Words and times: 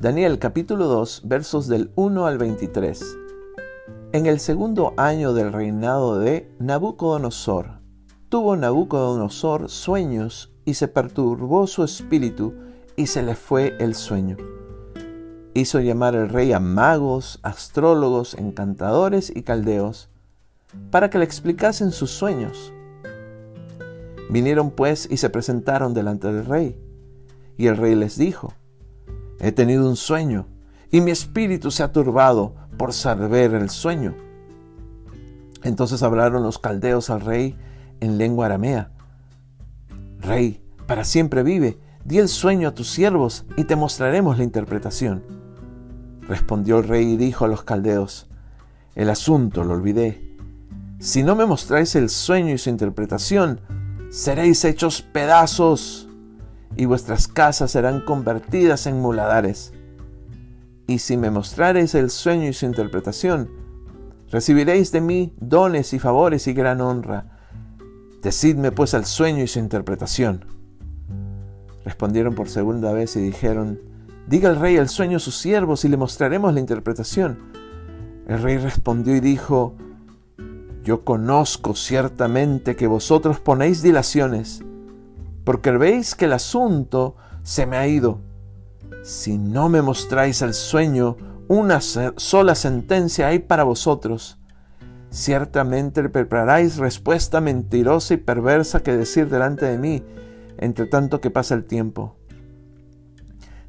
Daniel 0.00 0.38
capítulo 0.38 0.86
2 0.86 1.22
versos 1.26 1.68
del 1.68 1.90
1 1.94 2.26
al 2.26 2.38
23. 2.38 3.18
En 4.12 4.24
el 4.24 4.40
segundo 4.40 4.94
año 4.96 5.34
del 5.34 5.52
reinado 5.52 6.18
de 6.18 6.50
Nabucodonosor, 6.58 7.80
tuvo 8.30 8.56
Nabucodonosor 8.56 9.68
sueños 9.68 10.52
y 10.64 10.74
se 10.74 10.88
perturbó 10.88 11.66
su 11.66 11.84
espíritu 11.84 12.54
y 12.96 13.08
se 13.08 13.22
le 13.22 13.34
fue 13.34 13.76
el 13.78 13.94
sueño. 13.94 14.38
Hizo 15.52 15.80
llamar 15.80 16.14
el 16.14 16.28
rey 16.28 16.52
a 16.52 16.60
magos, 16.60 17.38
astrólogos, 17.42 18.34
encantadores 18.34 19.30
y 19.34 19.42
caldeos 19.42 20.08
para 20.90 21.10
que 21.10 21.18
le 21.18 21.24
explicasen 21.24 21.92
sus 21.92 22.10
sueños. 22.10 22.72
Vinieron 24.30 24.70
pues 24.70 25.08
y 25.10 25.16
se 25.16 25.30
presentaron 25.30 25.94
delante 25.94 26.32
del 26.32 26.46
rey. 26.46 26.78
Y 27.56 27.66
el 27.66 27.76
rey 27.76 27.94
les 27.94 28.16
dijo, 28.16 28.54
He 29.40 29.52
tenido 29.52 29.88
un 29.88 29.96
sueño 29.96 30.46
y 30.90 31.00
mi 31.00 31.10
espíritu 31.10 31.70
se 31.70 31.82
ha 31.82 31.92
turbado 31.92 32.54
por 32.76 32.92
saber 32.92 33.54
el 33.54 33.70
sueño. 33.70 34.14
Entonces 35.62 36.02
hablaron 36.02 36.42
los 36.42 36.58
caldeos 36.58 37.10
al 37.10 37.20
rey 37.20 37.56
en 38.00 38.18
lengua 38.18 38.46
aramea. 38.46 38.92
Rey, 40.20 40.62
para 40.86 41.04
siempre 41.04 41.42
vive, 41.42 41.78
di 42.04 42.18
el 42.18 42.28
sueño 42.28 42.68
a 42.68 42.74
tus 42.74 42.90
siervos 42.90 43.44
y 43.56 43.64
te 43.64 43.76
mostraremos 43.76 44.38
la 44.38 44.44
interpretación. 44.44 45.22
Respondió 46.22 46.78
el 46.78 46.88
rey 46.88 47.12
y 47.12 47.16
dijo 47.16 47.44
a 47.44 47.48
los 47.48 47.62
caldeos, 47.62 48.28
el 48.94 49.10
asunto 49.10 49.64
lo 49.64 49.74
olvidé. 49.74 50.29
Si 51.00 51.22
no 51.22 51.34
me 51.34 51.46
mostráis 51.46 51.96
el 51.96 52.10
sueño 52.10 52.52
y 52.52 52.58
su 52.58 52.68
interpretación, 52.68 53.62
seréis 54.10 54.66
hechos 54.66 55.00
pedazos 55.00 56.10
y 56.76 56.84
vuestras 56.84 57.26
casas 57.26 57.70
serán 57.70 58.02
convertidas 58.02 58.86
en 58.86 59.00
muladares. 59.00 59.72
Y 60.86 60.98
si 60.98 61.16
me 61.16 61.30
mostrareis 61.30 61.94
el 61.94 62.10
sueño 62.10 62.48
y 62.48 62.52
su 62.52 62.66
interpretación, 62.66 63.48
recibiréis 64.30 64.92
de 64.92 65.00
mí 65.00 65.34
dones 65.40 65.94
y 65.94 65.98
favores 65.98 66.46
y 66.48 66.52
gran 66.52 66.82
honra. 66.82 67.38
Decidme 68.20 68.70
pues 68.70 68.92
el 68.92 69.06
sueño 69.06 69.42
y 69.42 69.48
su 69.48 69.58
interpretación. 69.58 70.44
Respondieron 71.82 72.34
por 72.34 72.50
segunda 72.50 72.92
vez 72.92 73.16
y 73.16 73.22
dijeron, 73.22 73.80
Diga 74.28 74.50
el 74.50 74.60
rey 74.60 74.76
el 74.76 74.90
sueño 74.90 75.16
a 75.16 75.20
sus 75.20 75.38
siervos 75.38 75.82
y 75.86 75.88
le 75.88 75.96
mostraremos 75.96 76.52
la 76.52 76.60
interpretación. 76.60 77.38
El 78.28 78.42
rey 78.42 78.58
respondió 78.58 79.16
y 79.16 79.20
dijo, 79.20 79.76
Yo 80.82 81.04
conozco 81.04 81.74
ciertamente 81.74 82.76
que 82.76 82.86
vosotros 82.86 83.40
ponéis 83.40 83.82
dilaciones 83.82 84.62
porque 85.44 85.70
veis 85.72 86.14
que 86.14 86.26
el 86.26 86.32
asunto 86.32 87.16
se 87.42 87.66
me 87.66 87.76
ha 87.76 87.86
ido. 87.86 88.20
Si 89.02 89.38
no 89.38 89.68
me 89.68 89.82
mostráis 89.82 90.42
el 90.42 90.54
sueño, 90.54 91.16
una 91.48 91.80
sola 91.80 92.54
sentencia 92.54 93.28
hay 93.28 93.40
para 93.40 93.64
vosotros. 93.64 94.38
Ciertamente 95.10 96.08
preparáis 96.08 96.76
respuesta 96.76 97.40
mentirosa 97.40 98.14
y 98.14 98.18
perversa 98.18 98.82
que 98.84 98.96
decir 98.96 99.28
delante 99.28 99.66
de 99.66 99.78
mí, 99.78 100.04
entre 100.58 100.86
tanto 100.86 101.20
que 101.20 101.30
pasa 101.30 101.54
el 101.54 101.64
tiempo. 101.64 102.16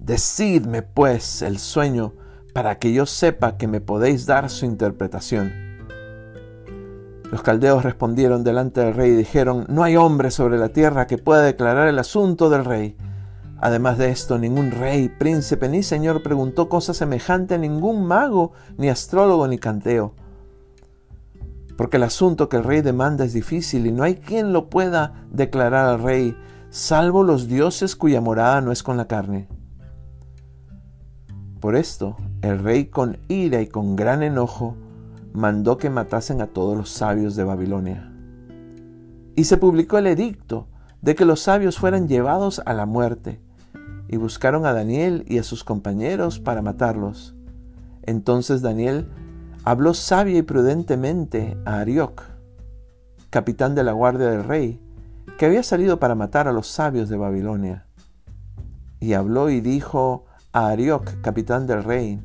Decidme, 0.00 0.82
pues, 0.82 1.42
el 1.42 1.58
sueño, 1.58 2.14
para 2.54 2.78
que 2.78 2.92
yo 2.92 3.06
sepa 3.06 3.56
que 3.56 3.68
me 3.68 3.80
podéis 3.80 4.26
dar 4.26 4.50
su 4.50 4.64
interpretación. 4.64 5.67
Los 7.30 7.42
caldeos 7.42 7.82
respondieron 7.82 8.42
delante 8.42 8.80
del 8.80 8.94
rey 8.94 9.10
y 9.10 9.16
dijeron, 9.16 9.66
No 9.68 9.82
hay 9.82 9.96
hombre 9.96 10.30
sobre 10.30 10.56
la 10.56 10.70
tierra 10.70 11.06
que 11.06 11.18
pueda 11.18 11.42
declarar 11.42 11.86
el 11.88 11.98
asunto 11.98 12.48
del 12.48 12.64
rey. 12.64 12.96
Además 13.60 13.98
de 13.98 14.10
esto, 14.10 14.38
ningún 14.38 14.70
rey, 14.70 15.10
príncipe 15.10 15.68
ni 15.68 15.82
señor 15.82 16.22
preguntó 16.22 16.68
cosa 16.68 16.94
semejante 16.94 17.56
a 17.56 17.58
ningún 17.58 18.06
mago, 18.06 18.52
ni 18.78 18.88
astrólogo, 18.88 19.46
ni 19.46 19.58
canteo. 19.58 20.14
Porque 21.76 21.98
el 21.98 22.04
asunto 22.04 22.48
que 22.48 22.56
el 22.56 22.64
rey 22.64 22.80
demanda 22.80 23.24
es 23.24 23.34
difícil 23.34 23.86
y 23.86 23.92
no 23.92 24.04
hay 24.04 24.16
quien 24.16 24.52
lo 24.52 24.70
pueda 24.70 25.26
declarar 25.30 25.86
al 25.86 26.02
rey, 26.02 26.34
salvo 26.70 27.24
los 27.24 27.46
dioses 27.46 27.94
cuya 27.94 28.22
morada 28.22 28.62
no 28.62 28.72
es 28.72 28.82
con 28.82 28.96
la 28.96 29.06
carne. 29.06 29.48
Por 31.60 31.76
esto, 31.76 32.16
el 32.40 32.60
rey 32.60 32.86
con 32.86 33.18
ira 33.28 33.60
y 33.60 33.66
con 33.66 33.96
gran 33.96 34.22
enojo 34.22 34.76
mandó 35.32 35.78
que 35.78 35.90
matasen 35.90 36.40
a 36.40 36.46
todos 36.46 36.76
los 36.76 36.90
sabios 36.90 37.36
de 37.36 37.44
Babilonia. 37.44 38.12
Y 39.36 39.44
se 39.44 39.56
publicó 39.56 39.98
el 39.98 40.06
edicto 40.08 40.66
de 41.02 41.14
que 41.14 41.24
los 41.24 41.40
sabios 41.40 41.78
fueran 41.78 42.08
llevados 42.08 42.60
a 42.66 42.74
la 42.74 42.86
muerte, 42.86 43.40
y 44.08 44.16
buscaron 44.16 44.64
a 44.66 44.72
Daniel 44.72 45.24
y 45.28 45.38
a 45.38 45.42
sus 45.42 45.64
compañeros 45.64 46.40
para 46.40 46.62
matarlos. 46.62 47.34
Entonces 48.02 48.62
Daniel 48.62 49.06
habló 49.64 49.92
sabia 49.92 50.38
y 50.38 50.42
prudentemente 50.42 51.58
a 51.66 51.80
Arioc, 51.80 52.22
capitán 53.28 53.74
de 53.74 53.84
la 53.84 53.92
guardia 53.92 54.30
del 54.30 54.44
rey, 54.44 54.80
que 55.36 55.46
había 55.46 55.62
salido 55.62 56.00
para 56.00 56.14
matar 56.14 56.48
a 56.48 56.52
los 56.52 56.66
sabios 56.66 57.08
de 57.10 57.18
Babilonia. 57.18 57.86
Y 58.98 59.12
habló 59.12 59.50
y 59.50 59.60
dijo 59.60 60.24
a 60.52 60.68
Arioc, 60.68 61.20
capitán 61.20 61.66
del 61.66 61.84
rey, 61.84 62.20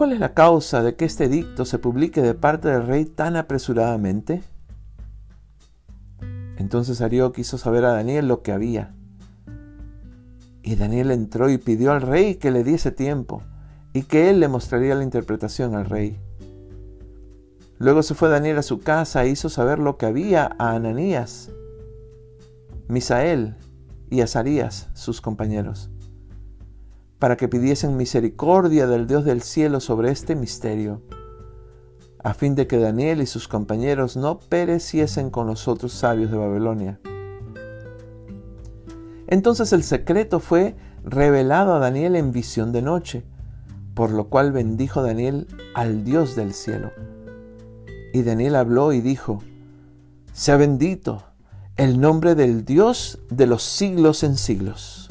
¿Cuál 0.00 0.14
es 0.14 0.18
la 0.18 0.32
causa 0.32 0.82
de 0.82 0.94
que 0.94 1.04
este 1.04 1.24
edicto 1.24 1.66
se 1.66 1.78
publique 1.78 2.22
de 2.22 2.32
parte 2.32 2.68
del 2.68 2.86
rey 2.86 3.04
tan 3.04 3.36
apresuradamente? 3.36 4.42
Entonces 6.56 7.02
Arió 7.02 7.32
quiso 7.32 7.58
saber 7.58 7.84
a 7.84 7.92
Daniel 7.92 8.26
lo 8.26 8.40
que 8.40 8.52
había. 8.52 8.94
Y 10.62 10.76
Daniel 10.76 11.10
entró 11.10 11.50
y 11.50 11.58
pidió 11.58 11.92
al 11.92 12.00
rey 12.00 12.36
que 12.36 12.50
le 12.50 12.64
diese 12.64 12.92
tiempo 12.92 13.42
y 13.92 14.04
que 14.04 14.30
él 14.30 14.40
le 14.40 14.48
mostraría 14.48 14.94
la 14.94 15.04
interpretación 15.04 15.74
al 15.74 15.84
rey. 15.84 16.18
Luego 17.76 18.02
se 18.02 18.14
fue 18.14 18.30
Daniel 18.30 18.56
a 18.56 18.62
su 18.62 18.80
casa 18.80 19.22
e 19.24 19.28
hizo 19.28 19.50
saber 19.50 19.78
lo 19.78 19.98
que 19.98 20.06
había 20.06 20.56
a 20.58 20.76
Ananías, 20.76 21.50
Misael 22.88 23.54
y 24.08 24.22
Azarías, 24.22 24.88
sus 24.94 25.20
compañeros 25.20 25.90
para 27.20 27.36
que 27.36 27.48
pidiesen 27.48 27.98
misericordia 27.98 28.86
del 28.86 29.06
Dios 29.06 29.24
del 29.26 29.42
cielo 29.42 29.78
sobre 29.78 30.10
este 30.10 30.34
misterio, 30.34 31.02
a 32.24 32.32
fin 32.32 32.54
de 32.54 32.66
que 32.66 32.78
Daniel 32.78 33.20
y 33.20 33.26
sus 33.26 33.46
compañeros 33.46 34.16
no 34.16 34.40
pereciesen 34.40 35.30
con 35.30 35.46
los 35.46 35.68
otros 35.68 35.92
sabios 35.92 36.30
de 36.30 36.38
Babilonia. 36.38 36.98
Entonces 39.26 39.72
el 39.74 39.84
secreto 39.84 40.40
fue 40.40 40.74
revelado 41.04 41.74
a 41.74 41.78
Daniel 41.78 42.16
en 42.16 42.32
visión 42.32 42.72
de 42.72 42.82
noche, 42.82 43.22
por 43.94 44.10
lo 44.10 44.28
cual 44.28 44.50
bendijo 44.50 45.02
Daniel 45.02 45.46
al 45.74 46.04
Dios 46.04 46.36
del 46.36 46.54
cielo. 46.54 46.90
Y 48.14 48.22
Daniel 48.22 48.56
habló 48.56 48.94
y 48.94 49.02
dijo, 49.02 49.42
Sea 50.32 50.56
bendito 50.56 51.22
el 51.76 52.00
nombre 52.00 52.34
del 52.34 52.64
Dios 52.64 53.20
de 53.28 53.46
los 53.46 53.62
siglos 53.62 54.22
en 54.22 54.36
siglos 54.36 55.10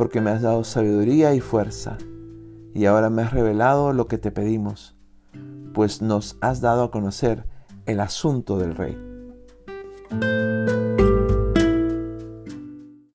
porque 0.00 0.22
me 0.22 0.30
has 0.30 0.40
dado 0.40 0.64
sabiduría 0.64 1.34
y 1.34 1.40
fuerza, 1.40 1.98
y 2.72 2.86
ahora 2.86 3.10
me 3.10 3.20
has 3.20 3.34
revelado 3.34 3.92
lo 3.92 4.06
que 4.06 4.16
te 4.16 4.30
pedimos, 4.30 4.96
pues 5.74 6.00
nos 6.00 6.38
has 6.40 6.62
dado 6.62 6.84
a 6.84 6.90
conocer 6.90 7.44
el 7.84 8.00
asunto 8.00 8.56
del 8.56 8.74
rey. 8.76 8.96